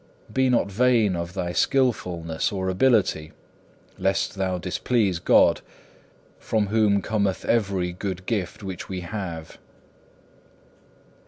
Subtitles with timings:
[0.33, 3.33] Be not vain of thy skilfulness or ability,
[3.99, 5.61] lest thou displease God,
[6.39, 9.59] from whom cometh every good gift which we have.